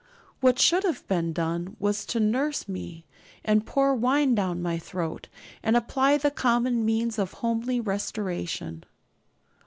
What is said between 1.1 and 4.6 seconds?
done was to nurse me and pour wine down